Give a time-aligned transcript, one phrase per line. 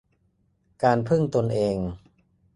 [0.83, 1.77] การพึ่งตนเอง